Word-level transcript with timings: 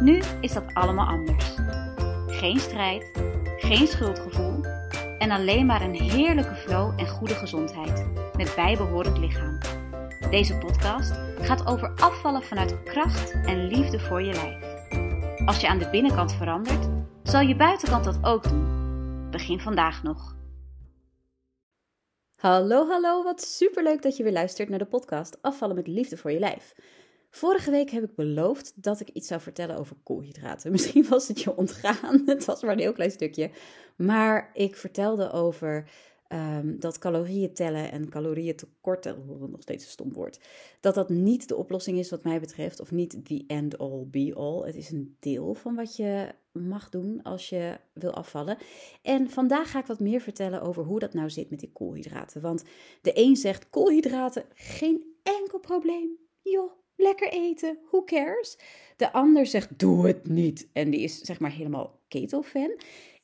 Nu 0.00 0.20
is 0.40 0.52
dat 0.52 0.74
allemaal 0.74 1.06
anders. 1.06 1.54
Geen 2.26 2.58
strijd, 2.58 3.10
geen 3.58 3.86
schuldgevoel 3.86 4.64
en 5.18 5.30
alleen 5.30 5.66
maar 5.66 5.82
een 5.82 6.00
heerlijke 6.00 6.54
flow 6.54 7.00
en 7.00 7.08
goede 7.08 7.34
gezondheid 7.34 8.06
met 8.36 8.52
bijbehorend 8.56 9.18
lichaam. 9.18 9.58
Deze 10.30 10.58
podcast 10.58 11.12
gaat 11.40 11.66
over 11.66 11.92
afvallen 11.96 12.42
vanuit 12.42 12.82
kracht 12.82 13.30
en 13.30 13.66
liefde 13.66 14.00
voor 14.00 14.22
je 14.22 14.32
lijf. 14.32 14.72
Als 15.46 15.60
je 15.60 15.68
aan 15.68 15.78
de 15.78 15.90
binnenkant 15.90 16.32
verandert, 16.32 16.88
zal 17.22 17.40
je 17.40 17.56
buitenkant 17.56 18.04
dat 18.04 18.18
ook 18.22 18.48
doen. 18.48 19.30
Begin 19.30 19.60
vandaag 19.60 20.02
nog. 20.02 20.36
Hallo, 22.36 22.88
hallo, 22.88 23.22
wat 23.22 23.42
superleuk 23.42 24.02
dat 24.02 24.16
je 24.16 24.22
weer 24.22 24.32
luistert 24.32 24.68
naar 24.68 24.78
de 24.78 24.84
podcast 24.84 25.42
Afvallen 25.42 25.76
met 25.76 25.86
liefde 25.86 26.16
voor 26.16 26.30
je 26.30 26.38
lijf. 26.38 26.74
Vorige 27.34 27.70
week 27.70 27.90
heb 27.90 28.04
ik 28.04 28.14
beloofd 28.14 28.72
dat 28.74 29.00
ik 29.00 29.08
iets 29.08 29.28
zou 29.28 29.40
vertellen 29.40 29.76
over 29.76 29.96
koolhydraten. 30.02 30.70
Misschien 30.72 31.08
was 31.08 31.28
het 31.28 31.40
je 31.40 31.56
ontgaan, 31.56 32.22
het 32.26 32.44
was 32.44 32.62
maar 32.62 32.72
een 32.72 32.78
heel 32.78 32.92
klein 32.92 33.10
stukje. 33.10 33.50
Maar 33.96 34.50
ik 34.54 34.76
vertelde 34.76 35.30
over 35.30 35.90
um, 36.28 36.80
dat 36.80 36.98
calorieën 36.98 37.54
tellen 37.54 37.90
en 37.92 38.08
calorieën 38.08 38.56
tekort 38.56 39.02
tellen, 39.02 39.50
nog 39.50 39.62
steeds 39.62 39.84
een 39.84 39.90
stom 39.90 40.12
woord, 40.12 40.40
dat 40.80 40.94
dat 40.94 41.08
niet 41.08 41.48
de 41.48 41.56
oplossing 41.56 41.98
is 41.98 42.10
wat 42.10 42.24
mij 42.24 42.40
betreft, 42.40 42.80
of 42.80 42.90
niet 42.90 43.24
the 43.24 43.44
end 43.46 43.78
all 43.78 44.06
be 44.06 44.34
all. 44.34 44.66
Het 44.66 44.76
is 44.76 44.90
een 44.90 45.16
deel 45.20 45.54
van 45.54 45.74
wat 45.74 45.96
je 45.96 46.34
mag 46.52 46.88
doen 46.88 47.22
als 47.22 47.48
je 47.48 47.78
wil 47.92 48.12
afvallen. 48.12 48.58
En 49.02 49.30
vandaag 49.30 49.70
ga 49.70 49.78
ik 49.78 49.86
wat 49.86 50.00
meer 50.00 50.20
vertellen 50.20 50.62
over 50.62 50.84
hoe 50.84 50.98
dat 50.98 51.14
nou 51.14 51.30
zit 51.30 51.50
met 51.50 51.60
die 51.60 51.72
koolhydraten. 51.72 52.40
Want 52.40 52.64
de 53.02 53.12
een 53.14 53.36
zegt 53.36 53.70
koolhydraten, 53.70 54.44
geen 54.54 55.04
enkel 55.22 55.58
probleem. 55.58 56.20
Joh, 56.42 56.72
lekker 56.96 57.28
eten, 57.28 57.78
who 57.90 58.04
cares? 58.04 58.58
De 58.96 59.12
ander 59.12 59.46
zegt 59.46 59.78
doe 59.78 60.06
het 60.06 60.28
niet 60.28 60.68
en 60.72 60.90
die 60.90 61.00
is 61.00 61.18
zeg 61.20 61.40
maar 61.40 61.52
helemaal 61.52 62.00
keto-fan. 62.08 62.80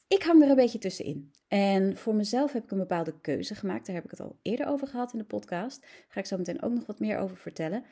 Ik 0.08 0.22
hang 0.22 0.42
er 0.42 0.48
een 0.48 0.56
beetje 0.56 0.78
tussenin. 0.78 1.32
En 1.48 1.96
voor 1.96 2.14
mezelf 2.14 2.52
heb 2.52 2.64
ik 2.64 2.70
een 2.70 2.78
bepaalde 2.78 3.14
keuze 3.20 3.54
gemaakt. 3.54 3.86
Daar 3.86 3.94
heb 3.94 4.04
ik 4.04 4.10
het 4.10 4.20
al 4.20 4.38
eerder 4.42 4.66
over 4.66 4.86
gehad 4.86 5.12
in 5.12 5.18
de 5.18 5.24
podcast. 5.24 5.80
Daar 5.80 5.90
ga 6.08 6.20
ik 6.20 6.26
zo 6.26 6.36
meteen 6.36 6.62
ook 6.62 6.72
nog 6.72 6.86
wat 6.86 6.98
meer 6.98 7.18
over 7.18 7.36
vertellen. 7.36 7.84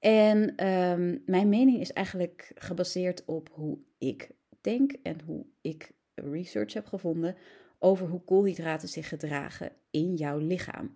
En 0.00 0.56
ehm, 0.56 1.18
mijn 1.26 1.48
mening 1.48 1.80
is 1.80 1.92
eigenlijk 1.92 2.52
gebaseerd 2.54 3.24
op 3.24 3.48
hoe 3.52 3.78
ik 3.98 4.30
denk 4.60 4.92
en 5.02 5.20
hoe 5.26 5.46
ik 5.60 5.92
research 6.14 6.72
heb 6.72 6.86
gevonden 6.86 7.36
over 7.78 8.08
hoe 8.08 8.24
koolhydraten 8.24 8.88
zich 8.88 9.08
gedragen 9.08 9.72
in 9.90 10.14
jouw 10.14 10.38
lichaam. 10.38 10.92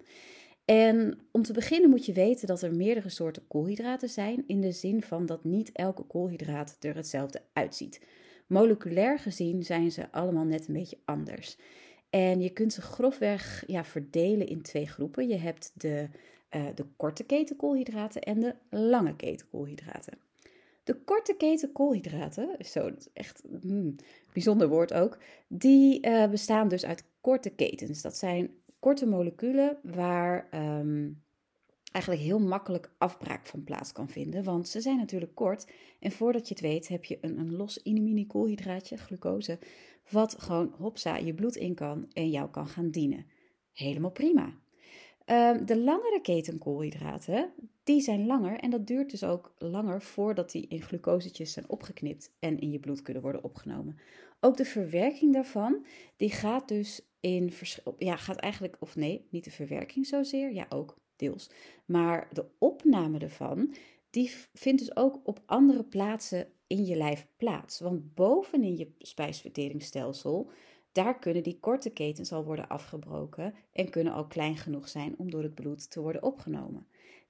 En 0.68 1.18
om 1.30 1.42
te 1.42 1.52
beginnen 1.52 1.90
moet 1.90 2.06
je 2.06 2.12
weten 2.12 2.46
dat 2.46 2.62
er 2.62 2.74
meerdere 2.74 3.08
soorten 3.08 3.46
koolhydraten 3.46 4.08
zijn, 4.08 4.44
in 4.46 4.60
de 4.60 4.72
zin 4.72 5.02
van 5.02 5.26
dat 5.26 5.44
niet 5.44 5.72
elke 5.72 6.02
koolhydraat 6.02 6.76
er 6.80 6.94
hetzelfde 6.94 7.42
uitziet. 7.52 8.00
Moleculair 8.46 9.18
gezien 9.18 9.64
zijn 9.64 9.92
ze 9.92 10.12
allemaal 10.12 10.44
net 10.44 10.68
een 10.68 10.74
beetje 10.74 10.98
anders. 11.04 11.56
En 12.10 12.40
je 12.40 12.50
kunt 12.50 12.72
ze 12.72 12.80
grofweg 12.80 13.64
ja, 13.66 13.84
verdelen 13.84 14.46
in 14.46 14.62
twee 14.62 14.86
groepen. 14.86 15.28
Je 15.28 15.36
hebt 15.36 15.72
de, 15.74 16.08
uh, 16.56 16.66
de 16.74 16.84
korte 16.96 17.24
keten 17.24 17.56
koolhydraten 17.56 18.22
en 18.22 18.40
de 18.40 18.54
lange 18.70 19.16
keten 19.16 19.48
koolhydraten. 19.50 20.18
De 20.84 20.94
korte 20.94 21.34
keten 21.36 21.72
koolhydraten, 21.72 22.56
zo 22.64 22.86
is 22.86 23.08
echt 23.12 23.42
hmm, 23.60 23.96
bijzonder 24.32 24.68
woord 24.68 24.92
ook, 24.92 25.18
die 25.46 26.06
uh, 26.06 26.30
bestaan 26.30 26.68
dus 26.68 26.84
uit 26.84 27.04
korte 27.20 27.50
ketens. 27.50 28.02
Dat 28.02 28.16
zijn 28.16 28.50
korte 28.78 29.06
moleculen 29.06 29.78
waar 29.82 30.48
um, 30.54 31.22
eigenlijk 31.92 32.24
heel 32.24 32.38
makkelijk 32.38 32.94
afbraak 32.98 33.46
van 33.46 33.64
plaats 33.64 33.92
kan 33.92 34.08
vinden. 34.08 34.44
Want 34.44 34.68
ze 34.68 34.80
zijn 34.80 34.96
natuurlijk 34.96 35.34
kort. 35.34 35.70
En 36.00 36.12
voordat 36.12 36.48
je 36.48 36.54
het 36.54 36.62
weet 36.62 36.88
heb 36.88 37.04
je 37.04 37.18
een, 37.20 37.38
een 37.38 37.56
los 37.56 37.82
mini-koolhydraatje, 37.82 38.96
glucose, 38.96 39.58
wat 40.10 40.42
gewoon 40.42 40.74
hopsa 40.78 41.16
je 41.16 41.34
bloed 41.34 41.56
in 41.56 41.74
kan 41.74 42.06
en 42.12 42.30
jou 42.30 42.50
kan 42.50 42.66
gaan 42.66 42.90
dienen. 42.90 43.26
Helemaal 43.72 44.10
prima. 44.10 44.54
Um, 45.26 45.66
de 45.66 45.78
langere 45.78 46.20
keten 46.22 46.58
koolhydraten, 46.58 47.52
die 47.88 48.00
zijn 48.00 48.26
langer 48.26 48.58
en 48.58 48.70
dat 48.70 48.86
duurt 48.86 49.10
dus 49.10 49.24
ook 49.24 49.54
langer 49.58 50.02
voordat 50.02 50.50
die 50.50 50.66
in 50.68 50.82
glucosetjes 50.82 51.52
zijn 51.52 51.68
opgeknipt 51.68 52.32
en 52.38 52.58
in 52.58 52.70
je 52.70 52.78
bloed 52.78 53.02
kunnen 53.02 53.22
worden 53.22 53.44
opgenomen. 53.44 53.98
Ook 54.40 54.56
de 54.56 54.64
verwerking 54.64 55.32
daarvan, 55.32 55.86
die 56.16 56.30
gaat 56.30 56.68
dus 56.68 57.00
in, 57.20 57.52
ja, 57.98 58.16
gaat 58.16 58.36
eigenlijk, 58.36 58.76
of 58.78 58.96
nee, 58.96 59.26
niet 59.30 59.44
de 59.44 59.50
verwerking 59.50 60.06
zozeer, 60.06 60.52
ja 60.52 60.66
ook 60.68 60.98
deels, 61.16 61.50
maar 61.84 62.28
de 62.32 62.44
opname 62.58 63.18
ervan, 63.18 63.74
die 64.10 64.30
vindt 64.52 64.80
dus 64.80 64.96
ook 64.96 65.20
op 65.24 65.42
andere 65.46 65.84
plaatsen 65.84 66.48
in 66.66 66.84
je 66.84 66.96
lijf 66.96 67.26
plaats. 67.36 67.80
Want 67.80 68.14
bovenin 68.14 68.76
je 68.76 68.94
spijsverteringsstelsel, 68.98 70.50
daar 70.92 71.18
kunnen 71.18 71.42
die 71.42 71.58
korte 71.60 71.90
ketens 71.90 72.32
al 72.32 72.44
worden 72.44 72.68
afgebroken 72.68 73.54
en 73.72 73.90
kunnen 73.90 74.12
al 74.12 74.26
klein 74.26 74.56
genoeg 74.56 74.88
zijn 74.88 75.14
om 75.18 75.30
door 75.30 75.42
het 75.42 75.54
bloed 75.54 75.90
te 75.90 76.00
worden 76.00 76.22
opgenomen. 76.22 76.86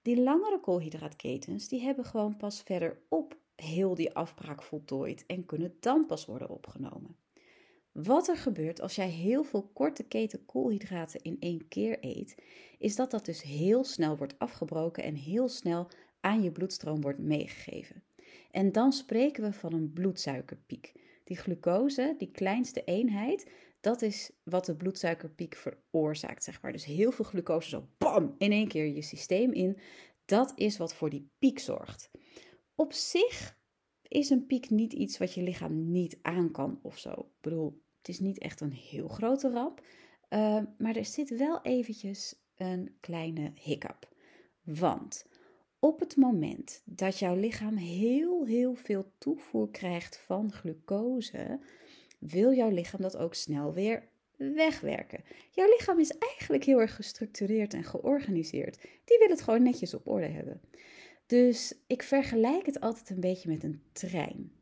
Die 0.09 0.23
langere 0.23 0.61
koolhydraatketens, 0.61 1.69
die 1.69 1.81
hebben 1.81 2.05
gewoon 2.05 2.37
pas 2.37 2.63
verderop 2.63 3.39
heel 3.55 3.95
die 3.95 4.15
afbraak 4.15 4.63
voltooid 4.63 5.27
en 5.27 5.47
kunnen 5.47 5.77
dan 5.81 6.07
pas 6.07 6.27
worden 6.27 6.51
opgenomen. 6.51 7.17
Wat 7.93 8.29
er 8.29 8.37
gebeurt 8.37 8.81
als 8.81 8.95
jij 8.95 9.09
heel 9.09 9.45
veel 9.45 9.71
korte 9.73 10.03
keten 10.03 10.45
koolhydraten 10.45 11.23
in 11.23 11.37
één 11.41 11.69
keer 11.69 11.99
eet, 12.01 12.43
is 12.79 12.97
dat 12.97 13.11
dat 13.11 13.25
dus 13.25 13.43
heel 13.43 13.85
snel 13.85 14.17
wordt 14.17 14.39
afgebroken 14.39 15.03
en 15.03 15.15
heel 15.15 15.49
snel 15.49 15.89
aan 16.21 16.43
je 16.43 16.53
bloedstroom 16.53 17.01
wordt 17.01 17.19
meegegeven. 17.19 18.03
En 18.51 18.73
dan 18.73 18.93
spreken 18.93 19.43
we 19.43 19.53
van 19.53 19.73
een 19.73 19.93
bloedsuikerpiek. 19.93 20.93
Die 21.25 21.37
glucose, 21.37 22.15
die 22.19 22.31
kleinste 22.31 22.85
eenheid, 22.85 23.51
dat 23.81 24.03
is 24.03 24.31
wat 24.43 24.65
de 24.65 24.77
bloedsuikerpiek 24.77 25.57
veroorzaakt, 25.57 26.45
zeg 26.45 26.63
maar. 26.63 26.73
Dus 26.73 26.85
heel 26.85 27.13
veel 27.13 27.25
glucose 27.25 27.69
zo 27.69 27.89
in 28.39 28.53
één 28.53 28.69
keer 28.69 28.87
je 28.87 29.03
systeem 29.03 29.53
in. 29.53 29.79
Dat 30.25 30.53
is 30.55 30.77
wat 30.77 30.95
voor 30.95 31.11
die 31.11 31.31
piek 31.39 31.59
zorgt. 31.59 32.11
Op 32.75 32.93
zich 32.93 33.59
is 34.03 34.31
een 34.31 34.47
piek 34.47 34.71
niet 34.71 34.93
iets 34.93 35.19
wat 35.19 35.35
je 35.35 35.43
lichaam 35.43 35.91
niet 35.91 36.19
aan 36.23 36.51
kan 36.51 36.79
of 36.83 36.99
zo. 36.99 37.11
Ik 37.11 37.41
bedoel, 37.41 37.83
het 37.99 38.09
is 38.09 38.21
niet 38.21 38.39
echt 38.39 38.61
een 38.61 38.73
heel 38.73 39.09
grote 39.09 39.51
ramp, 39.51 39.81
uh, 40.31 40.63
maar 40.79 40.97
er 40.97 41.05
zit 41.05 41.37
wel 41.37 41.63
eventjes 41.63 42.35
een 42.57 42.97
kleine 43.01 43.53
hiccup. 43.55 44.09
Want 44.63 45.27
op 45.79 46.01
het 46.01 46.17
moment 46.17 46.83
dat 46.85 47.19
jouw 47.19 47.35
lichaam 47.35 47.77
heel, 47.77 48.47
heel 48.47 48.75
veel 48.75 49.13
toevoer 49.19 49.71
krijgt 49.71 50.19
van 50.19 50.53
glucose, 50.53 51.61
wil 52.19 52.53
jouw 52.53 52.71
lichaam 52.71 53.01
dat 53.01 53.17
ook 53.17 53.35
snel 53.35 53.73
weer 53.73 54.09
wegwerken. 54.39 55.25
Jouw 55.51 55.67
lichaam 55.67 55.99
is 55.99 56.11
eigenlijk 56.11 56.65
heel 56.65 56.81
erg 56.81 56.95
gestructureerd 56.95 57.75
en 57.75 57.85
georganiseerd. 57.85 58.81
Die 59.05 59.19
wil 59.19 59.29
het 59.29 59.43
gewoon 59.43 59.63
netjes 59.63 59.95
op 59.95 60.07
orde 60.07 60.27
hebben. 60.27 60.61
Dus 61.27 61.75
ik 61.87 62.03
vergelijk 62.03 62.67
het 62.67 62.81
altijd 62.81 63.11
een 63.11 63.21
beetje 63.21 63.49
met 63.49 63.63
een 63.65 63.83
trein. 63.93 64.53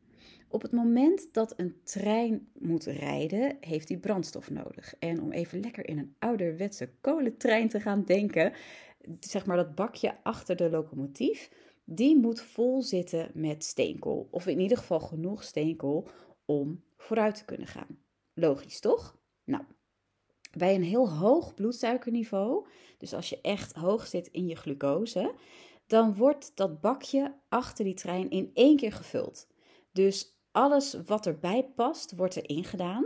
Op 0.49 0.61
het 0.61 0.71
moment 0.71 1.33
dat 1.33 1.53
een 1.59 1.75
trein 1.83 2.47
moet 2.59 2.83
rijden, 2.83 3.57
heeft 3.59 3.89
hij 3.89 3.97
brandstof 3.97 4.49
nodig. 4.49 4.95
En 4.99 5.21
om 5.21 5.31
even 5.31 5.59
lekker 5.59 5.87
in 5.87 5.97
een 5.97 6.15
ouderwetse 6.19 6.89
kolentrein 7.01 7.69
te 7.69 7.79
gaan 7.79 8.03
denken, 8.03 8.53
zeg 9.19 9.45
maar 9.45 9.57
dat 9.57 9.75
bakje 9.75 10.15
achter 10.23 10.55
de 10.55 10.69
locomotief, 10.69 11.49
die 11.83 12.17
moet 12.17 12.41
vol 12.41 12.81
zitten 12.81 13.31
met 13.33 13.63
steenkool. 13.63 14.27
Of 14.31 14.47
in 14.47 14.59
ieder 14.59 14.77
geval 14.77 14.99
genoeg 14.99 15.43
steenkool 15.43 16.07
om 16.45 16.83
vooruit 16.97 17.35
te 17.35 17.45
kunnen 17.45 17.67
gaan. 17.67 17.99
Logisch 18.33 18.79
toch? 18.79 19.17
Nou, 19.43 19.63
bij 20.57 20.75
een 20.75 20.83
heel 20.83 21.11
hoog 21.11 21.53
bloedsuikerniveau, 21.53 22.67
dus 22.97 23.13
als 23.13 23.29
je 23.29 23.41
echt 23.41 23.73
hoog 23.73 24.07
zit 24.07 24.27
in 24.27 24.47
je 24.47 24.55
glucose, 24.55 25.33
dan 25.87 26.15
wordt 26.15 26.51
dat 26.55 26.81
bakje 26.81 27.35
achter 27.49 27.85
die 27.85 27.93
trein 27.93 28.29
in 28.29 28.51
één 28.53 28.77
keer 28.77 28.91
gevuld. 28.91 29.47
Dus 29.91 30.37
alles 30.51 30.97
wat 31.05 31.25
erbij 31.25 31.71
past, 31.75 32.15
wordt 32.15 32.35
erin 32.35 32.63
gedaan. 32.63 33.05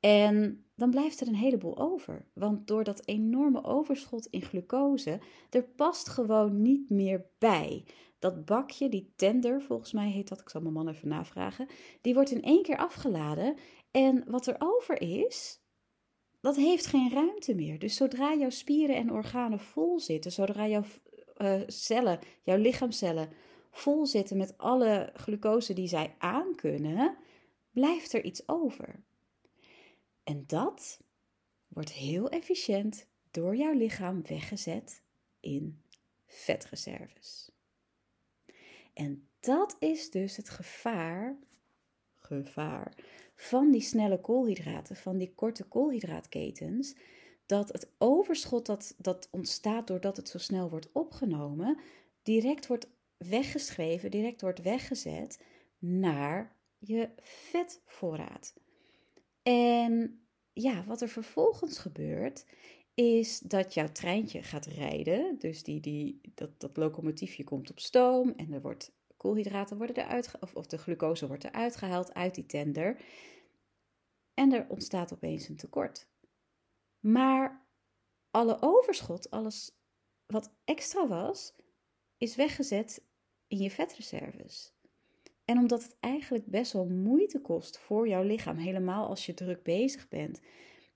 En 0.00 0.64
dan 0.74 0.90
blijft 0.90 1.20
er 1.20 1.26
een 1.26 1.34
heleboel 1.34 1.78
over. 1.78 2.26
Want 2.34 2.66
door 2.66 2.84
dat 2.84 3.06
enorme 3.06 3.64
overschot 3.64 4.26
in 4.26 4.42
glucose, 4.42 5.20
er 5.50 5.64
past 5.64 6.08
gewoon 6.08 6.62
niet 6.62 6.90
meer 6.90 7.26
bij. 7.38 7.84
Dat 8.18 8.44
bakje, 8.44 8.88
die 8.88 9.12
tender, 9.16 9.62
volgens 9.62 9.92
mij 9.92 10.10
heet 10.10 10.28
dat, 10.28 10.40
ik 10.40 10.48
zal 10.48 10.60
mijn 10.60 10.74
man 10.74 10.88
even 10.88 11.08
navragen, 11.08 11.66
die 12.00 12.14
wordt 12.14 12.30
in 12.30 12.42
één 12.42 12.62
keer 12.62 12.76
afgeladen. 12.76 13.56
En 13.90 14.24
wat 14.26 14.46
er 14.46 14.56
over 14.58 15.00
is, 15.00 15.61
dat 16.42 16.56
heeft 16.56 16.86
geen 16.86 17.12
ruimte 17.12 17.54
meer. 17.54 17.78
Dus 17.78 17.96
zodra 17.96 18.34
jouw 18.34 18.50
spieren 18.50 18.96
en 18.96 19.12
organen 19.12 19.60
vol 19.60 20.00
zitten, 20.00 20.32
zodra 20.32 20.66
jouw 20.66 20.84
uh, 21.36 21.60
cellen, 21.66 22.18
jouw 22.42 22.56
lichaamcellen 22.56 23.28
vol 23.70 24.06
zitten 24.06 24.36
met 24.36 24.58
alle 24.58 25.12
glucose 25.14 25.72
die 25.72 25.88
zij 25.88 26.14
aankunnen, 26.18 27.16
blijft 27.70 28.12
er 28.12 28.24
iets 28.24 28.48
over. 28.48 29.02
En 30.24 30.44
dat 30.46 31.00
wordt 31.68 31.92
heel 31.92 32.28
efficiënt 32.28 33.06
door 33.30 33.56
jouw 33.56 33.72
lichaam 33.72 34.22
weggezet 34.22 35.02
in 35.40 35.82
vetreserves. 36.26 37.50
En 38.94 39.28
dat 39.40 39.76
is 39.78 40.10
dus 40.10 40.36
het 40.36 40.48
gevaar, 40.48 41.38
gevaar 42.16 42.94
van 43.34 43.70
die 43.70 43.80
snelle 43.80 44.20
koolhydraten, 44.20 44.96
van 44.96 45.18
die 45.18 45.34
korte 45.34 45.64
koolhydraatketens, 45.64 46.94
dat 47.46 47.72
het 47.72 47.90
overschot 47.98 48.66
dat, 48.66 48.94
dat 48.98 49.28
ontstaat 49.30 49.86
doordat 49.86 50.16
het 50.16 50.28
zo 50.28 50.38
snel 50.38 50.70
wordt 50.70 50.92
opgenomen, 50.92 51.78
direct 52.22 52.66
wordt 52.66 52.86
weggeschreven, 53.16 54.10
direct 54.10 54.40
wordt 54.40 54.62
weggezet 54.62 55.42
naar 55.78 56.56
je 56.78 57.10
vetvoorraad. 57.20 58.54
En 59.42 60.22
ja, 60.52 60.84
wat 60.84 61.00
er 61.00 61.08
vervolgens 61.08 61.78
gebeurt, 61.78 62.44
is 62.94 63.38
dat 63.38 63.74
jouw 63.74 63.92
treintje 63.92 64.42
gaat 64.42 64.66
rijden. 64.66 65.38
Dus 65.38 65.62
die, 65.62 65.80
die, 65.80 66.20
dat, 66.34 66.60
dat 66.60 66.76
locomotiefje 66.76 67.44
komt 67.44 67.70
op 67.70 67.78
stoom 67.78 68.32
en 68.36 68.52
er 68.52 68.60
wordt 68.60 68.92
koolhydraten 69.22 69.76
worden 69.76 69.96
eruit, 69.96 70.32
of, 70.40 70.54
of 70.54 70.66
de 70.66 70.78
glucose 70.78 71.26
wordt 71.26 71.44
eruit 71.44 71.76
gehaald 71.76 72.14
uit 72.14 72.34
die 72.34 72.46
tender. 72.46 73.00
En 74.34 74.52
er 74.52 74.66
ontstaat 74.68 75.12
opeens 75.12 75.48
een 75.48 75.56
tekort. 75.56 76.08
Maar 77.00 77.66
alle 78.30 78.56
overschot, 78.60 79.30
alles 79.30 79.76
wat 80.26 80.54
extra 80.64 81.08
was, 81.08 81.54
is 82.16 82.36
weggezet 82.36 83.04
in 83.46 83.58
je 83.58 83.70
vetreserves. 83.70 84.72
En 85.44 85.58
omdat 85.58 85.82
het 85.82 85.96
eigenlijk 86.00 86.46
best 86.46 86.72
wel 86.72 86.86
moeite 86.86 87.40
kost 87.40 87.78
voor 87.78 88.08
jouw 88.08 88.22
lichaam, 88.22 88.56
helemaal 88.56 89.08
als 89.08 89.26
je 89.26 89.34
druk 89.34 89.62
bezig 89.62 90.08
bent, 90.08 90.40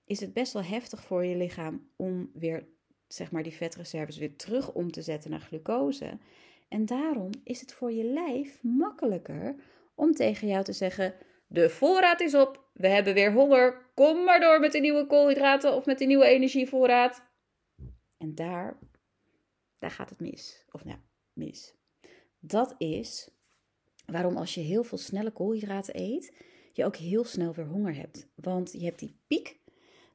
is 0.05 0.19
het 0.19 0.33
best 0.33 0.53
wel 0.53 0.63
heftig 0.63 1.03
voor 1.03 1.25
je 1.25 1.35
lichaam 1.35 1.89
om 1.95 2.31
weer 2.33 2.67
zeg 3.07 3.31
maar 3.31 3.43
die 3.43 3.53
vetreserves 3.53 4.17
weer 4.17 4.35
terug 4.35 4.73
om 4.73 4.91
te 4.91 5.01
zetten 5.01 5.29
naar 5.29 5.39
glucose. 5.39 6.17
En 6.67 6.85
daarom 6.85 7.29
is 7.43 7.61
het 7.61 7.73
voor 7.73 7.91
je 7.91 8.03
lijf 8.03 8.63
makkelijker 8.63 9.55
om 9.95 10.13
tegen 10.13 10.47
jou 10.47 10.63
te 10.63 10.73
zeggen: 10.73 11.15
de 11.47 11.69
voorraad 11.69 12.19
is 12.19 12.35
op, 12.35 12.69
we 12.73 12.87
hebben 12.87 13.13
weer 13.13 13.33
honger, 13.33 13.91
kom 13.93 14.23
maar 14.23 14.39
door 14.39 14.59
met 14.59 14.71
de 14.71 14.79
nieuwe 14.79 15.07
koolhydraten 15.07 15.73
of 15.73 15.85
met 15.85 15.99
de 15.99 16.05
nieuwe 16.05 16.25
energievoorraad. 16.25 17.25
En 18.17 18.35
daar, 18.35 18.77
daar 19.79 19.91
gaat 19.91 20.09
het 20.09 20.19
mis. 20.19 20.65
Of 20.71 20.85
nou, 20.85 20.99
mis. 21.33 21.75
Dat 22.39 22.75
is 22.77 23.37
waarom 24.05 24.37
als 24.37 24.53
je 24.53 24.61
heel 24.61 24.83
veel 24.83 24.97
snelle 24.97 25.31
koolhydraten 25.31 25.99
eet, 25.99 26.33
je 26.73 26.85
ook 26.85 26.95
heel 26.95 27.23
snel 27.23 27.53
weer 27.53 27.67
honger 27.67 27.95
hebt. 27.95 28.27
Want 28.35 28.71
je 28.71 28.85
hebt 28.85 28.99
die 28.99 29.19
piek, 29.27 29.59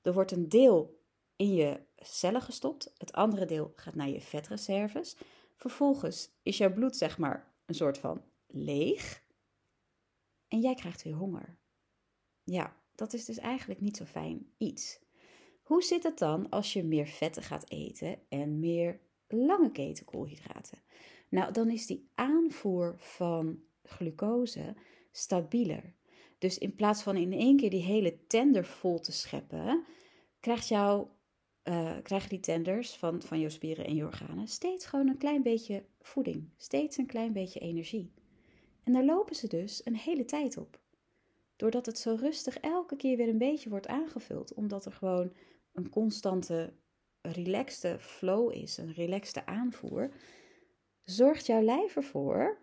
er 0.02 0.12
wordt 0.12 0.32
een 0.32 0.49
deel 0.49 1.00
in 1.37 1.54
je 1.54 1.81
cellen 1.96 2.43
gestopt, 2.43 2.93
het 2.99 3.12
andere 3.12 3.44
deel 3.44 3.72
gaat 3.76 3.94
naar 3.94 4.08
je 4.08 4.20
vetreserves. 4.20 5.16
Vervolgens 5.62 6.31
is 6.43 6.56
jouw 6.56 6.73
bloed 6.73 6.97
zeg 6.97 7.19
maar 7.19 7.53
een 7.67 7.75
soort 7.75 7.99
van 7.99 8.23
leeg 8.47 9.23
en 10.49 10.61
jij 10.61 10.75
krijgt 10.75 11.03
weer 11.03 11.14
honger. 11.14 11.59
Ja, 12.44 12.76
dat 12.94 13.12
is 13.12 13.25
dus 13.25 13.38
eigenlijk 13.38 13.81
niet 13.81 13.97
zo 13.97 14.05
fijn 14.05 14.53
iets. 14.59 15.00
Hoe 15.62 15.82
zit 15.82 16.03
het 16.03 16.19
dan 16.19 16.49
als 16.49 16.73
je 16.73 16.85
meer 16.85 17.06
vetten 17.06 17.43
gaat 17.43 17.70
eten 17.70 18.19
en 18.29 18.59
meer 18.59 19.00
lange 19.29 19.73
keten 19.73 20.05
koolhydraten? 20.05 20.79
Nou, 21.29 21.53
dan 21.53 21.70
is 21.70 21.87
die 21.87 22.11
aanvoer 22.14 22.94
van 22.99 23.62
glucose 23.82 24.75
stabieler. 25.11 25.94
Dus 26.38 26.59
in 26.59 26.75
plaats 26.75 27.03
van 27.03 27.17
in 27.17 27.32
één 27.32 27.56
keer 27.56 27.70
die 27.70 27.82
hele 27.82 28.26
tender 28.26 28.64
vol 28.64 29.00
te 29.00 29.12
scheppen, 29.12 29.85
krijgt 30.41 30.69
jou, 30.69 31.06
uh, 31.64 31.97
krijgen 32.03 32.29
die 32.29 32.41
tenders 32.41 32.97
van, 32.97 33.23
van 33.23 33.41
jouw 33.41 33.49
spieren 33.49 33.87
en 33.87 33.94
je 33.94 34.05
organen 34.05 34.49
steeds 34.49 34.87
gewoon 34.87 35.09
een 35.09 35.19
klein 35.19 35.43
beetje 35.43 35.85
voeding, 36.00 36.49
steeds 36.56 36.97
een 36.97 37.06
klein 37.06 37.32
beetje 37.32 37.61
energie. 37.61 38.12
En 38.85 38.93
daar 38.93 39.05
lopen 39.05 39.37
ze 39.37 39.49
dus 39.49 39.87
een 39.87 39.97
hele 39.97 40.25
tijd 40.25 40.56
op. 40.56 40.81
Doordat 41.56 41.87
het 41.87 41.99
zo 41.99 42.14
rustig 42.14 42.59
elke 42.59 42.97
keer 42.97 43.17
weer 43.17 43.29
een 43.29 43.38
beetje 43.38 43.70
wordt 43.70 43.87
aangevuld, 43.87 44.55
omdat 44.55 44.85
er 44.85 44.93
gewoon 44.93 45.32
een 45.73 45.88
constante, 45.88 46.73
relaxte 47.20 47.97
flow 48.00 48.53
is, 48.53 48.76
een 48.76 48.93
relaxte 48.93 49.47
aanvoer, 49.47 50.11
zorgt 51.05 51.47
jouw 51.47 51.62
lijf 51.62 51.97
ervoor 51.97 52.59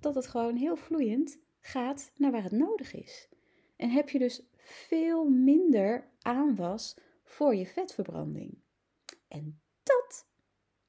dat 0.00 0.14
het 0.14 0.26
gewoon 0.26 0.56
heel 0.56 0.76
vloeiend 0.76 1.38
gaat 1.60 2.12
naar 2.16 2.30
waar 2.30 2.42
het 2.42 2.52
nodig 2.52 2.94
is. 2.94 3.28
En 3.76 3.90
heb 3.90 4.08
je 4.08 4.18
dus 4.18 4.42
veel 4.54 5.24
minder 5.24 6.08
aanwas 6.22 6.96
voor 7.32 7.54
je 7.54 7.66
vetverbranding. 7.66 8.58
En 9.28 9.60
dat 9.82 10.26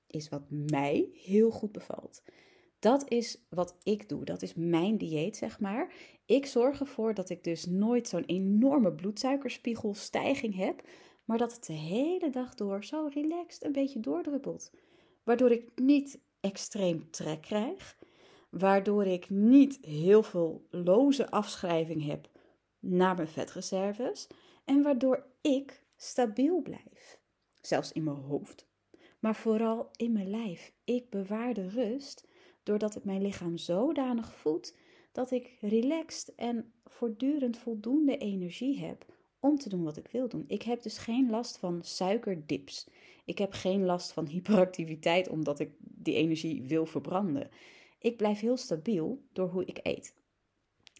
is 0.07 0.30
wat 0.30 0.44
mij 0.50 1.10
heel 1.13 1.51
goed 1.51 1.72
bevalt. 1.72 2.24
Dat 2.80 3.10
is 3.10 3.45
wat 3.50 3.75
ik 3.84 4.10
doe. 4.10 4.25
Dat 4.25 4.42
is 4.42 4.54
mijn 4.54 4.98
dieet, 4.98 5.38
zeg 5.38 5.60
maar. 5.60 5.94
Ik 6.25 6.45
zorg 6.45 6.80
ervoor 6.80 7.13
dat 7.13 7.30
ik 7.30 7.44
dus 7.44 7.66
nooit 7.66 8.07
zo'n 8.07 8.25
enorme 8.25 8.94
bloedsuikerspiegelstijging 8.94 10.56
heb, 10.56 10.81
maar 11.25 11.38
dat 11.38 11.54
het 11.54 11.66
de 11.66 11.74
hele 11.74 12.30
dag 12.30 12.56
door 12.56 12.84
zo 12.84 13.10
relaxed 13.13 13.63
een 13.63 13.72
beetje 13.72 14.00
doordruppelt. 14.00 14.72
Waardoor 15.24 15.51
ik 15.51 15.72
niet 15.75 16.19
extreem 16.39 17.12
trek 17.12 17.42
krijg, 17.42 17.98
waardoor 18.50 19.06
ik 19.06 19.30
niet 19.30 19.78
heel 19.81 20.24
veel 20.24 20.68
loze 20.69 21.30
afschrijving 21.30 22.06
heb 22.06 22.30
naar 22.80 23.16
mijn 23.16 23.28
vetreserves 23.28 24.28
en 24.66 24.81
waardoor 24.81 25.25
ik 25.42 25.82
stabiel 26.03 26.61
blijf. 26.61 27.19
Zelfs 27.61 27.91
in 27.91 28.03
mijn 28.03 28.17
hoofd, 28.17 28.67
maar 29.19 29.35
vooral 29.35 29.89
in 29.95 30.11
mijn 30.11 30.29
lijf. 30.29 30.74
Ik 30.83 31.10
bewaar 31.10 31.53
de 31.53 31.67
rust 31.67 32.27
doordat 32.63 32.95
ik 32.95 33.03
mijn 33.03 33.22
lichaam 33.22 33.57
zodanig 33.57 34.33
voed 34.36 34.75
dat 35.12 35.31
ik 35.31 35.57
relaxed 35.60 36.36
en 36.36 36.74
voortdurend 36.86 37.57
voldoende 37.57 38.17
energie 38.17 38.79
heb 38.79 39.05
om 39.39 39.57
te 39.57 39.69
doen 39.69 39.83
wat 39.83 39.98
ik 39.98 40.07
wil 40.07 40.29
doen. 40.29 40.43
Ik 40.48 40.62
heb 40.62 40.81
dus 40.81 40.98
geen 40.98 41.29
last 41.29 41.57
van 41.57 41.83
suikerdips. 41.83 42.88
Ik 43.25 43.38
heb 43.38 43.53
geen 43.53 43.86
last 43.86 44.12
van 44.12 44.27
hyperactiviteit 44.27 45.29
omdat 45.29 45.60
ik 45.60 45.72
die 45.79 46.15
energie 46.15 46.63
wil 46.63 46.86
verbranden. 46.86 47.50
Ik 48.00 48.17
blijf 48.17 48.39
heel 48.39 48.57
stabiel 48.57 49.24
door 49.33 49.50
hoe 49.50 49.65
ik 49.65 49.79
eet. 49.83 50.13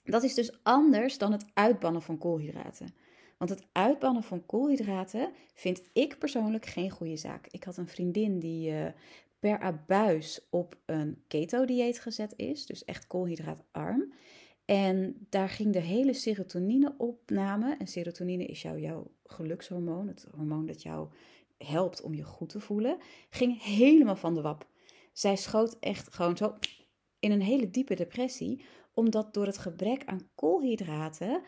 Dat 0.04 0.24
is 0.24 0.34
dus 0.34 0.64
anders 0.64 1.18
dan 1.18 1.32
het 1.32 1.46
uitbannen 1.54 2.02
van 2.02 2.18
koolhydraten. 2.18 2.96
Want 3.38 3.50
het 3.50 3.68
uitbannen 3.72 4.24
van 4.24 4.46
koolhydraten 4.46 5.32
vind 5.54 5.82
ik 5.94 6.18
persoonlijk 6.18 6.66
geen 6.66 6.90
goede 6.90 7.18
zaak. 7.18 7.48
Ik 7.48 7.64
had 7.64 7.78
een 7.78 7.88
vriendin 7.88 8.40
die 8.40 8.72
uh, 8.72 8.86
per 9.40 9.60
abuis 9.60 10.48
op 10.50 10.78
een 10.86 11.24
keto-dieet 11.28 12.00
gezet 12.00 12.34
is, 12.36 12.66
dus 12.66 12.86
echt 12.86 13.08
koolhydraatarm. 13.08 14.14
En 14.66 15.28
daar 15.30 15.50
ging 15.50 15.74
de 15.74 15.80
hele 15.80 16.14
serotonineopname, 16.14 17.76
en 17.80 17.88
serotonine 17.88 18.46
is 18.46 18.62
jouw 18.62 19.12
gelukshormoon, 19.26 20.08
het 20.08 20.28
hormoon 20.36 20.66
dat 20.66 20.82
jou 20.82 21.08
helpt 21.58 22.02
om 22.02 22.14
je 22.14 22.24
goed 22.24 22.50
te 22.50 22.60
voelen, 22.60 22.98
ging 23.30 23.64
helemaal 23.64 24.16
van 24.16 24.34
de 24.34 24.42
wap. 24.42 24.68
Zij 25.14 25.36
schoot 25.36 25.78
echt 25.80 26.14
gewoon 26.14 26.38
zo 26.38 26.56
in 27.20 27.32
een 27.32 27.42
hele 27.42 27.70
diepe 27.70 27.96
depressie, 27.96 28.66
omdat 28.94 29.34
door 29.34 29.46
het 29.46 29.58
gebrek 29.58 30.06
aan 30.06 30.30
koolhydraten 30.36 31.42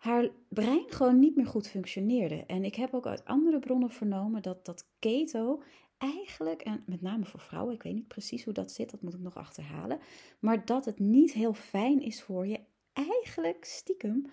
haar 0.00 0.28
brein 0.48 0.84
gewoon 0.86 1.18
niet 1.18 1.36
meer 1.36 1.46
goed 1.46 1.68
functioneerde. 1.68 2.44
En 2.46 2.64
ik 2.64 2.74
heb 2.74 2.94
ook 2.94 3.06
uit 3.06 3.24
andere 3.24 3.58
bronnen 3.58 3.90
vernomen 3.90 4.42
dat 4.42 4.64
dat 4.64 4.88
keto 4.98 5.62
eigenlijk, 5.98 6.62
en 6.62 6.82
met 6.86 7.00
name 7.00 7.24
voor 7.24 7.40
vrouwen, 7.40 7.74
ik 7.74 7.82
weet 7.82 7.94
niet 7.94 8.08
precies 8.08 8.44
hoe 8.44 8.52
dat 8.52 8.72
zit, 8.72 8.90
dat 8.90 9.02
moet 9.02 9.14
ik 9.14 9.20
nog 9.20 9.36
achterhalen, 9.36 9.98
maar 10.38 10.64
dat 10.64 10.84
het 10.84 10.98
niet 10.98 11.32
heel 11.32 11.54
fijn 11.54 12.00
is 12.00 12.22
voor 12.22 12.46
je, 12.46 12.60
eigenlijk 12.92 13.64
stiekem, 13.64 14.26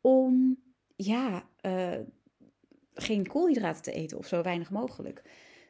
om 0.00 0.62
ja, 0.96 1.48
uh, 1.62 2.00
geen 2.94 3.26
koolhydraten 3.26 3.82
te 3.82 3.92
eten 3.92 4.18
of 4.18 4.26
zo 4.26 4.42
weinig 4.42 4.70
mogelijk. 4.70 5.22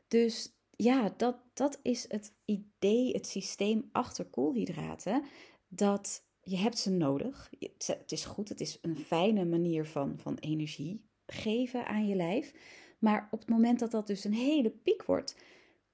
Dus 0.09 0.53
ja, 0.71 1.15
dat, 1.17 1.37
dat 1.55 1.79
is 1.83 2.05
het 2.09 2.35
idee, 2.45 3.13
het 3.13 3.27
systeem 3.27 3.89
achter 3.93 4.25
koolhydraten. 4.25 5.23
Dat 5.69 6.26
je 6.49 6.57
hebt 6.57 6.79
ze 6.79 6.91
nodig. 6.91 7.51
Het 7.87 8.13
is 8.13 8.25
goed, 8.25 8.49
het 8.49 8.61
is 8.61 8.79
een 8.83 8.97
fijne 8.97 9.45
manier 9.45 9.87
van, 9.87 10.19
van 10.19 10.37
energie 10.39 11.05
geven 11.27 11.87
aan 11.87 12.07
je 12.07 12.15
lijf. 12.15 12.55
Maar 12.99 13.29
op 13.31 13.39
het 13.39 13.49
moment 13.49 13.79
dat 13.79 13.91
dat 13.91 14.07
dus 14.07 14.25
een 14.25 14.35
hele 14.35 14.71
piek 14.71 15.05
wordt, 15.05 15.37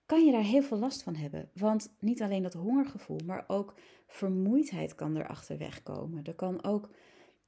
kan 0.07 0.25
je 0.25 0.33
daar 0.33 0.45
heel 0.45 0.63
veel 0.63 0.79
last 0.79 1.03
van 1.03 1.15
hebben. 1.15 1.51
Want 1.55 1.95
niet 1.99 2.23
alleen 2.23 2.43
dat 2.43 2.53
hongergevoel, 2.53 3.19
maar 3.27 3.45
ook 3.47 3.75
vermoeidheid 4.07 4.95
kan 4.95 5.17
er 5.17 5.27
achterweg 5.27 5.83
komen. 5.83 6.25
Er 6.25 6.35
kan 6.35 6.65
ook, 6.65 6.91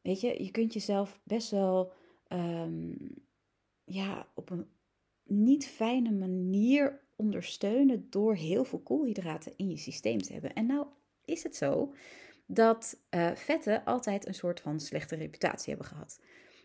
weet 0.02 0.20
je, 0.20 0.44
je 0.44 0.50
kunt 0.50 0.72
jezelf 0.72 1.20
best 1.22 1.50
wel 1.50 1.92
ehm, 2.28 2.92
ja, 3.84 4.28
op 4.34 4.50
een 4.50 4.66
niet 5.24 5.66
fijne 5.66 6.12
manier 6.12 7.00
ondersteunen 7.16 8.06
door 8.10 8.34
heel 8.34 8.64
veel 8.64 8.80
koolhydraten 8.80 9.52
in 9.56 9.70
je 9.70 9.76
systeem 9.76 10.22
te 10.22 10.32
hebben. 10.32 10.54
En 10.54 10.66
nou 10.66 10.86
is 11.24 11.42
het 11.42 11.56
zo 11.56 11.94
dat 12.46 13.00
uh, 13.10 13.34
vetten 13.34 13.84
altijd 13.84 14.26
een 14.26 14.34
soort 14.34 14.60
van 14.60 14.80
slechte 14.80 15.16
reputatie 15.16 15.68
hebben 15.68 15.86
gehad. 15.86 16.20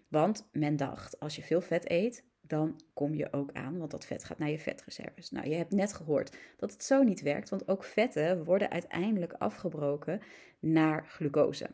Want 0.08 0.50
men 0.52 0.76
dacht, 0.76 1.20
als 1.20 1.36
je 1.36 1.42
veel 1.42 1.62
vet 1.62 1.90
eet, 1.90 2.24
dan 2.42 2.82
kom 2.94 3.14
je 3.14 3.34
ook 3.34 3.52
aan, 3.54 3.78
want 3.78 3.92
dat 3.92 4.06
vet 4.06 4.24
gaat 4.24 4.38
naar 4.38 4.50
je 4.50 4.60
vetreserves. 4.60 5.30
Nou, 5.30 5.50
je 5.50 5.56
hebt 5.56 5.72
net 5.72 5.94
gehoord 5.94 6.38
dat 6.58 6.72
het 6.72 6.84
zo 6.84 7.04
niet 7.04 7.22
werkt, 7.22 7.50
want 7.50 7.68
ook 7.68 7.84
vetten 7.84 8.44
worden 8.44 8.70
uiteindelijk 8.70 9.34
afgebroken 9.34 10.22
naar 10.60 11.08
glucose. 11.08 11.70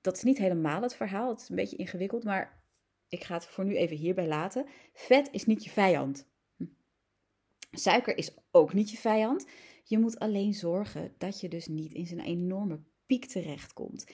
Dat 0.00 0.16
is 0.16 0.22
niet 0.22 0.38
helemaal 0.38 0.82
het 0.82 0.94
verhaal, 0.94 1.28
het 1.28 1.40
is 1.40 1.48
een 1.48 1.56
beetje 1.56 1.76
ingewikkeld, 1.76 2.24
maar 2.24 2.62
ik 3.08 3.24
ga 3.24 3.34
het 3.34 3.46
voor 3.46 3.64
nu 3.64 3.76
even 3.76 3.96
hierbij 3.96 4.26
laten. 4.26 4.66
Vet 4.92 5.28
is 5.30 5.46
niet 5.46 5.64
je 5.64 5.70
vijand. 5.70 6.28
Hm. 6.56 6.64
Suiker 7.70 8.16
is 8.16 8.36
ook 8.50 8.72
niet 8.72 8.90
je 8.90 8.96
vijand. 8.96 9.46
Je 9.84 9.98
moet 9.98 10.18
alleen 10.18 10.54
zorgen 10.54 11.14
dat 11.18 11.40
je 11.40 11.48
dus 11.48 11.66
niet 11.66 11.92
in 11.92 12.06
zijn 12.06 12.20
enorme 12.20 12.80
piek 13.12 13.24
terechtkomt. 13.24 14.06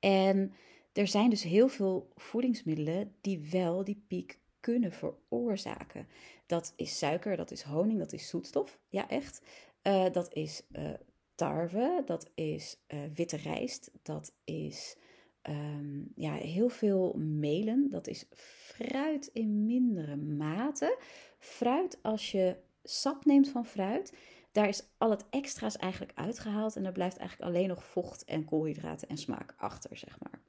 En 0.00 0.52
er 0.92 1.06
zijn 1.06 1.30
dus 1.30 1.42
heel 1.42 1.68
veel 1.68 2.08
voedingsmiddelen 2.14 3.14
die 3.20 3.48
wel 3.50 3.84
die 3.84 4.04
piek 4.08 4.38
kunnen 4.60 4.92
veroorzaken. 4.92 6.08
Dat 6.46 6.72
is 6.76 6.98
suiker, 6.98 7.36
dat 7.36 7.50
is 7.50 7.62
honing, 7.62 7.98
dat 7.98 8.12
is 8.12 8.28
zoetstof. 8.28 8.78
Ja, 8.88 9.08
echt. 9.08 9.42
Uh, 9.82 10.04
dat 10.12 10.34
is 10.34 10.62
uh, 10.72 10.90
tarwe, 11.34 12.02
dat 12.06 12.30
is 12.34 12.76
uh, 12.88 13.00
witte 13.14 13.36
rijst, 13.36 13.90
dat 14.02 14.32
is 14.44 14.96
um, 15.42 16.12
ja, 16.14 16.32
heel 16.32 16.68
veel 16.68 17.14
melen. 17.18 17.90
Dat 17.90 18.06
is 18.06 18.26
fruit 18.34 19.30
in 19.32 19.66
mindere 19.66 20.16
mate. 20.16 20.98
Fruit, 21.38 21.98
als 22.02 22.32
je 22.32 22.56
sap 22.82 23.24
neemt 23.24 23.48
van 23.48 23.66
fruit, 23.66 24.12
daar 24.56 24.68
is 24.68 24.82
al 24.98 25.10
het 25.10 25.24
extra's 25.30 25.76
eigenlijk 25.76 26.12
uitgehaald. 26.14 26.76
En 26.76 26.84
er 26.84 26.92
blijft 26.92 27.16
eigenlijk 27.16 27.50
alleen 27.50 27.68
nog 27.68 27.84
vocht 27.84 28.24
en 28.24 28.44
koolhydraten 28.44 29.08
en 29.08 29.16
smaak 29.16 29.54
achter, 29.56 29.96
zeg 29.96 30.18
maar. 30.20 30.40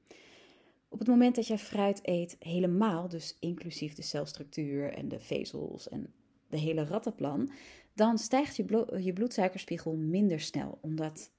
Op 0.90 1.00
het 1.00 1.08
moment 1.08 1.36
dat 1.36 1.48
jij 1.48 1.58
fruit 1.58 2.00
eet, 2.04 2.36
helemaal, 2.40 3.08
dus 3.10 3.38
inclusief 3.40 3.94
de 3.94 4.02
celstructuur 4.02 4.94
en 4.94 5.08
de 5.08 5.20
vezels 5.20 5.90
en 5.90 6.14
de 6.50 6.58
hele 6.58 6.86
rattenplan, 6.86 7.52
dan 7.94 8.18
stijgt 8.18 8.56
je, 8.56 8.86
je 9.04 9.14
bloedsuikerspiegel 9.14 9.96
minder 9.96 10.40
snel. 10.40 10.78
Omdat 10.82 11.32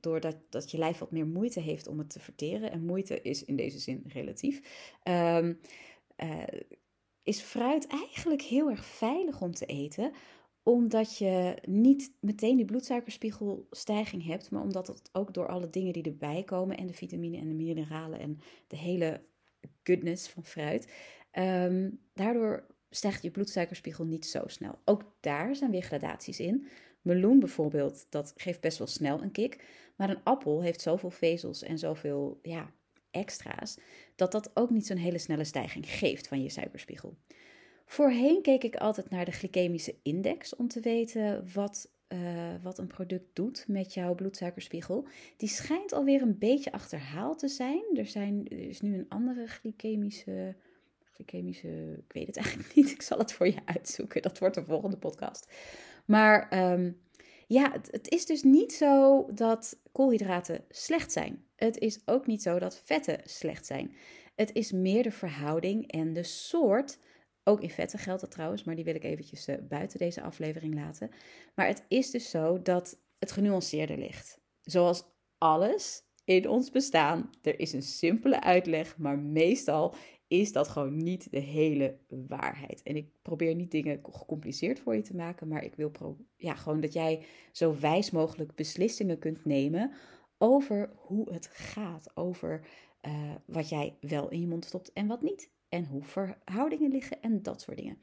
doordat 0.00 0.36
dat 0.48 0.70
je 0.70 0.78
lijf 0.78 0.98
wat 0.98 1.10
meer 1.10 1.26
moeite 1.26 1.60
heeft 1.60 1.86
om 1.86 1.98
het 1.98 2.10
te 2.10 2.20
verteren. 2.20 2.70
En 2.70 2.84
moeite 2.84 3.22
is 3.22 3.44
in 3.44 3.56
deze 3.56 3.78
zin 3.78 4.04
relatief. 4.06 4.62
Um, 5.04 5.60
uh, 6.16 6.42
is 7.22 7.40
fruit 7.40 7.86
eigenlijk 7.86 8.42
heel 8.42 8.70
erg 8.70 8.84
veilig 8.84 9.40
om 9.40 9.54
te 9.54 9.66
eten 9.66 10.12
omdat 10.64 11.18
je 11.18 11.56
niet 11.66 12.12
meteen 12.20 12.56
die 12.56 12.64
bloedsuikerspiegelstijging 12.64 14.26
hebt, 14.26 14.50
maar 14.50 14.62
omdat 14.62 14.86
het 14.86 15.10
ook 15.12 15.34
door 15.34 15.48
alle 15.48 15.70
dingen 15.70 15.92
die 15.92 16.02
erbij 16.02 16.42
komen 16.42 16.76
en 16.76 16.86
de 16.86 16.92
vitamine 16.92 17.38
en 17.38 17.48
de 17.48 17.54
mineralen 17.54 18.18
en 18.18 18.38
de 18.66 18.76
hele 18.76 19.20
goodness 19.82 20.28
van 20.28 20.44
fruit, 20.44 20.92
um, 21.32 22.00
daardoor 22.14 22.66
stijgt 22.90 23.22
je 23.22 23.30
bloedsuikerspiegel 23.30 24.04
niet 24.04 24.26
zo 24.26 24.42
snel. 24.46 24.78
Ook 24.84 25.14
daar 25.20 25.56
zijn 25.56 25.70
weer 25.70 25.82
gradaties 25.82 26.40
in. 26.40 26.66
Meloen 27.02 27.38
bijvoorbeeld, 27.38 28.06
dat 28.10 28.32
geeft 28.36 28.60
best 28.60 28.78
wel 28.78 28.86
snel 28.86 29.22
een 29.22 29.32
kick. 29.32 29.64
Maar 29.96 30.10
een 30.10 30.22
appel 30.22 30.62
heeft 30.62 30.80
zoveel 30.80 31.10
vezels 31.10 31.62
en 31.62 31.78
zoveel 31.78 32.38
ja, 32.42 32.72
extra's, 33.10 33.78
dat 34.16 34.32
dat 34.32 34.50
ook 34.54 34.70
niet 34.70 34.86
zo'n 34.86 34.96
hele 34.96 35.18
snelle 35.18 35.44
stijging 35.44 35.90
geeft 35.90 36.28
van 36.28 36.42
je 36.42 36.48
suikerspiegel. 36.48 37.16
Voorheen 37.84 38.42
keek 38.42 38.64
ik 38.64 38.76
altijd 38.76 39.10
naar 39.10 39.24
de 39.24 39.32
glycemische 39.32 39.94
index 40.02 40.56
om 40.56 40.68
te 40.68 40.80
weten 40.80 41.48
wat, 41.54 41.90
uh, 42.08 42.18
wat 42.62 42.78
een 42.78 42.86
product 42.86 43.26
doet 43.32 43.64
met 43.68 43.94
jouw 43.94 44.14
bloedsuikerspiegel. 44.14 45.06
Die 45.36 45.48
schijnt 45.48 45.92
alweer 45.92 46.22
een 46.22 46.38
beetje 46.38 46.72
achterhaald 46.72 47.38
te 47.38 47.48
zijn. 47.48 47.84
Er, 47.94 48.06
zijn, 48.06 48.48
er 48.48 48.68
is 48.68 48.80
nu 48.80 48.94
een 48.94 49.08
andere 49.08 49.46
glycemische, 49.46 50.54
glycemische. 51.12 52.02
Ik 52.06 52.12
weet 52.12 52.26
het 52.26 52.36
eigenlijk 52.44 52.74
niet. 52.74 52.90
Ik 52.90 53.02
zal 53.02 53.18
het 53.18 53.32
voor 53.32 53.46
je 53.46 53.60
uitzoeken. 53.64 54.22
Dat 54.22 54.38
wordt 54.38 54.54
de 54.54 54.64
volgende 54.64 54.96
podcast. 54.96 55.52
Maar 56.04 56.70
um, 56.72 57.00
ja, 57.46 57.72
het, 57.90 58.10
is 58.10 58.26
dus 58.26 58.42
niet 58.42 58.72
zo 58.72 59.24
dat 59.34 59.78
koolhydraten 59.92 60.64
slecht 60.68 61.12
zijn. 61.12 61.44
Het 61.56 61.78
is 61.78 62.00
ook 62.04 62.26
niet 62.26 62.42
zo 62.42 62.58
dat 62.58 62.82
vetten 62.84 63.20
slecht 63.24 63.66
zijn. 63.66 63.94
Het 64.34 64.52
is 64.52 64.72
meer 64.72 65.02
de 65.02 65.10
verhouding 65.10 65.90
en 65.90 66.12
de 66.12 66.22
soort 66.22 66.98
ook 67.44 67.60
in 67.60 67.70
vetten 67.70 67.98
geldt 67.98 68.20
dat 68.20 68.30
trouwens, 68.30 68.64
maar 68.64 68.74
die 68.74 68.84
wil 68.84 68.94
ik 68.94 69.04
eventjes 69.04 69.48
uh, 69.48 69.56
buiten 69.68 69.98
deze 69.98 70.22
aflevering 70.22 70.74
laten. 70.74 71.10
Maar 71.54 71.66
het 71.66 71.84
is 71.88 72.10
dus 72.10 72.30
zo 72.30 72.62
dat 72.62 72.98
het 73.18 73.32
genuanceerder 73.32 73.98
ligt. 73.98 74.40
Zoals 74.60 75.04
alles 75.38 76.02
in 76.24 76.48
ons 76.48 76.70
bestaan. 76.70 77.30
Er 77.42 77.60
is 77.60 77.72
een 77.72 77.82
simpele 77.82 78.40
uitleg, 78.40 78.98
maar 78.98 79.18
meestal 79.18 79.94
is 80.26 80.52
dat 80.52 80.68
gewoon 80.68 80.96
niet 80.96 81.30
de 81.30 81.38
hele 81.38 81.98
waarheid. 82.08 82.82
En 82.82 82.96
ik 82.96 83.08
probeer 83.22 83.54
niet 83.54 83.70
dingen 83.70 84.00
gecompliceerd 84.10 84.80
voor 84.80 84.96
je 84.96 85.02
te 85.02 85.16
maken, 85.16 85.48
maar 85.48 85.64
ik 85.64 85.74
wil 85.74 85.90
ja, 86.36 86.54
gewoon 86.54 86.80
dat 86.80 86.92
jij 86.92 87.24
zo 87.52 87.76
wijs 87.80 88.10
mogelijk 88.10 88.54
beslissingen 88.54 89.18
kunt 89.18 89.44
nemen 89.44 89.92
over 90.38 90.90
hoe 90.96 91.32
het 91.32 91.46
gaat, 91.46 92.16
over 92.16 92.66
uh, 93.06 93.34
wat 93.46 93.68
jij 93.68 93.96
wel 94.00 94.28
in 94.30 94.40
je 94.40 94.46
mond 94.46 94.64
stopt 94.64 94.92
en 94.92 95.06
wat 95.06 95.22
niet 95.22 95.50
en 95.74 95.84
hoe 95.84 96.02
verhoudingen 96.02 96.90
liggen 96.90 97.22
en 97.22 97.42
dat 97.42 97.60
soort 97.60 97.76
dingen. 97.76 97.98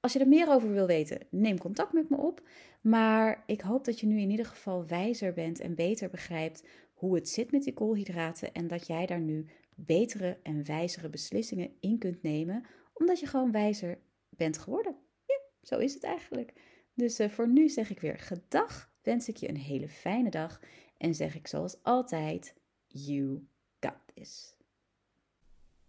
Als 0.00 0.12
je 0.12 0.18
er 0.18 0.28
meer 0.28 0.48
over 0.48 0.72
wil 0.72 0.86
weten, 0.86 1.26
neem 1.30 1.58
contact 1.58 1.92
met 1.92 2.08
me 2.08 2.16
op. 2.16 2.42
Maar 2.80 3.42
ik 3.46 3.60
hoop 3.60 3.84
dat 3.84 4.00
je 4.00 4.06
nu 4.06 4.20
in 4.20 4.30
ieder 4.30 4.46
geval 4.46 4.86
wijzer 4.86 5.32
bent 5.32 5.60
en 5.60 5.74
beter 5.74 6.10
begrijpt 6.10 6.64
hoe 6.94 7.14
het 7.14 7.28
zit 7.28 7.50
met 7.50 7.62
die 7.62 7.72
koolhydraten 7.72 8.52
en 8.52 8.68
dat 8.68 8.86
jij 8.86 9.06
daar 9.06 9.20
nu 9.20 9.46
betere 9.76 10.38
en 10.42 10.66
wijzere 10.66 11.08
beslissingen 11.08 11.70
in 11.80 11.98
kunt 11.98 12.22
nemen, 12.22 12.64
omdat 12.92 13.20
je 13.20 13.26
gewoon 13.26 13.52
wijzer 13.52 13.98
bent 14.28 14.58
geworden. 14.58 14.96
Ja, 15.26 15.40
zo 15.62 15.78
is 15.78 15.94
het 15.94 16.04
eigenlijk. 16.04 16.52
Dus 16.94 17.20
uh, 17.20 17.28
voor 17.28 17.48
nu 17.48 17.68
zeg 17.68 17.90
ik 17.90 18.00
weer 18.00 18.18
gedag, 18.18 18.92
wens 19.02 19.28
ik 19.28 19.36
je 19.36 19.48
een 19.48 19.56
hele 19.56 19.88
fijne 19.88 20.30
dag 20.30 20.60
en 20.98 21.14
zeg 21.14 21.34
ik 21.34 21.46
zoals 21.46 21.82
altijd, 21.82 22.54
you 22.86 23.46
got 23.80 23.98
this. 24.14 24.53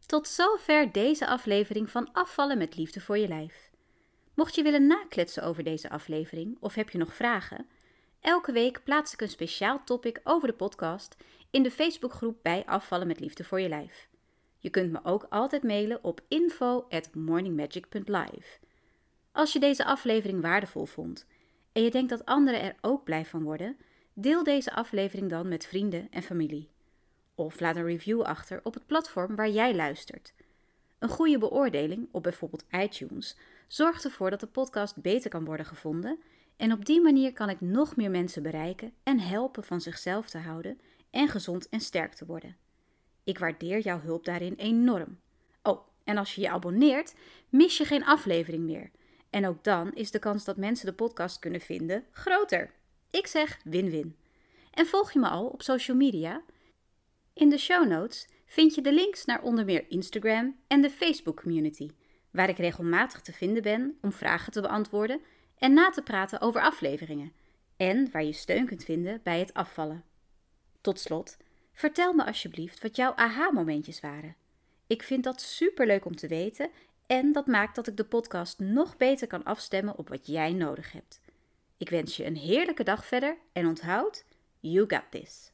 Tot 0.05 0.27
zover 0.27 0.91
deze 0.91 1.27
aflevering 1.27 1.89
van 1.89 2.13
Afvallen 2.13 2.57
met 2.57 2.77
Liefde 2.77 3.01
voor 3.01 3.17
je 3.17 3.27
Lijf. 3.27 3.71
Mocht 4.33 4.55
je 4.55 4.63
willen 4.63 4.87
nakletsen 4.87 5.43
over 5.43 5.63
deze 5.63 5.89
aflevering 5.89 6.57
of 6.59 6.75
heb 6.75 6.89
je 6.89 6.97
nog 6.97 7.13
vragen, 7.13 7.67
elke 8.19 8.51
week 8.51 8.83
plaats 8.83 9.13
ik 9.13 9.21
een 9.21 9.29
speciaal 9.29 9.83
topic 9.83 10.21
over 10.23 10.47
de 10.47 10.53
podcast 10.53 11.15
in 11.51 11.63
de 11.63 11.71
Facebookgroep 11.71 12.37
bij 12.41 12.63
Afvallen 12.65 13.07
met 13.07 13.19
Liefde 13.19 13.43
voor 13.43 13.59
je 13.59 13.69
Lijf. 13.69 14.09
Je 14.57 14.69
kunt 14.69 14.91
me 14.91 14.99
ook 15.03 15.25
altijd 15.29 15.63
mailen 15.63 16.03
op 16.03 16.21
info@morningmagic.live. 16.27 18.59
Als 19.31 19.53
je 19.53 19.59
deze 19.59 19.85
aflevering 19.85 20.41
waardevol 20.41 20.85
vond 20.85 21.25
en 21.71 21.83
je 21.83 21.91
denkt 21.91 22.09
dat 22.09 22.25
anderen 22.25 22.61
er 22.61 22.75
ook 22.81 23.03
blij 23.03 23.25
van 23.25 23.43
worden, 23.43 23.77
deel 24.13 24.43
deze 24.43 24.73
aflevering 24.73 25.29
dan 25.29 25.47
met 25.47 25.65
vrienden 25.65 26.07
en 26.11 26.23
familie. 26.23 26.73
Of 27.35 27.59
laat 27.59 27.75
een 27.75 27.85
review 27.85 28.21
achter 28.21 28.59
op 28.63 28.73
het 28.73 28.85
platform 28.85 29.35
waar 29.35 29.49
jij 29.49 29.75
luistert. 29.75 30.33
Een 30.99 31.09
goede 31.09 31.37
beoordeling 31.37 32.07
op 32.11 32.23
bijvoorbeeld 32.23 32.65
iTunes 32.71 33.37
zorgt 33.67 34.03
ervoor 34.03 34.29
dat 34.29 34.39
de 34.39 34.47
podcast 34.47 35.01
beter 35.01 35.29
kan 35.29 35.45
worden 35.45 35.65
gevonden 35.65 36.19
en 36.57 36.71
op 36.71 36.85
die 36.85 37.01
manier 37.01 37.33
kan 37.33 37.49
ik 37.49 37.61
nog 37.61 37.95
meer 37.95 38.11
mensen 38.11 38.43
bereiken 38.43 38.93
en 39.03 39.19
helpen 39.19 39.63
van 39.63 39.81
zichzelf 39.81 40.29
te 40.29 40.37
houden 40.37 40.79
en 41.09 41.27
gezond 41.27 41.69
en 41.69 41.79
sterk 41.79 42.13
te 42.13 42.25
worden. 42.25 42.57
Ik 43.23 43.39
waardeer 43.39 43.79
jouw 43.79 43.99
hulp 43.99 44.25
daarin 44.25 44.53
enorm. 44.57 45.19
Oh, 45.63 45.87
en 46.03 46.17
als 46.17 46.35
je 46.35 46.41
je 46.41 46.49
abonneert, 46.49 47.15
mis 47.49 47.77
je 47.77 47.85
geen 47.85 48.05
aflevering 48.05 48.63
meer. 48.63 48.91
En 49.29 49.47
ook 49.47 49.63
dan 49.63 49.93
is 49.93 50.11
de 50.11 50.19
kans 50.19 50.43
dat 50.43 50.57
mensen 50.57 50.85
de 50.85 50.93
podcast 50.93 51.39
kunnen 51.39 51.61
vinden 51.61 52.05
groter. 52.11 52.71
Ik 53.11 53.27
zeg 53.27 53.59
win-win. 53.63 54.15
En 54.71 54.85
volg 54.85 55.11
je 55.11 55.19
me 55.19 55.27
al 55.27 55.47
op 55.47 55.61
social 55.61 55.97
media? 55.97 56.41
In 57.35 57.49
de 57.49 57.57
show 57.57 57.87
notes 57.87 58.27
vind 58.45 58.75
je 58.75 58.81
de 58.81 58.93
links 58.93 59.25
naar 59.25 59.41
onder 59.41 59.65
meer 59.65 59.85
Instagram 59.89 60.55
en 60.67 60.81
de 60.81 60.89
Facebook 60.89 61.41
community, 61.41 61.89
waar 62.31 62.49
ik 62.49 62.57
regelmatig 62.57 63.21
te 63.21 63.33
vinden 63.33 63.63
ben 63.63 63.97
om 64.01 64.11
vragen 64.11 64.51
te 64.51 64.61
beantwoorden 64.61 65.21
en 65.57 65.73
na 65.73 65.89
te 65.89 66.01
praten 66.01 66.41
over 66.41 66.61
afleveringen, 66.61 67.33
en 67.77 68.11
waar 68.11 68.23
je 68.23 68.31
steun 68.31 68.65
kunt 68.65 68.83
vinden 68.83 69.21
bij 69.23 69.39
het 69.39 69.53
afvallen. 69.53 70.03
Tot 70.81 70.99
slot, 70.99 71.37
vertel 71.73 72.13
me 72.13 72.25
alsjeblieft 72.25 72.81
wat 72.81 72.95
jouw 72.95 73.15
aha-momentjes 73.15 73.99
waren. 73.99 74.35
Ik 74.87 75.03
vind 75.03 75.23
dat 75.23 75.41
superleuk 75.41 76.05
om 76.05 76.15
te 76.15 76.27
weten 76.27 76.69
En 77.07 77.31
dat 77.31 77.47
maakt 77.47 77.75
dat 77.75 77.87
ik 77.87 77.97
de 77.97 78.05
podcast 78.05 78.59
nog 78.59 78.97
beter 78.97 79.27
kan 79.27 79.43
afstemmen 79.43 79.97
op 79.97 80.09
wat 80.09 80.27
jij 80.27 80.53
nodig 80.53 80.91
hebt. 80.91 81.21
Ik 81.77 81.89
wens 81.89 82.17
je 82.17 82.25
een 82.25 82.37
heerlijke 82.37 82.83
dag 82.83 83.05
verder 83.05 83.37
en 83.53 83.67
onthoud, 83.67 84.25
you 84.59 84.85
got 84.87 85.03
this. 85.09 85.53